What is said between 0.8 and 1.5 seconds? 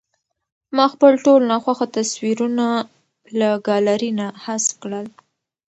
خپل ټول